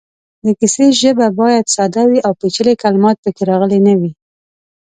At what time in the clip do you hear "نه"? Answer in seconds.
3.87-3.93